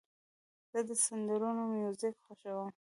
[0.71, 2.69] زه د سندرو میوزیک خوښوم.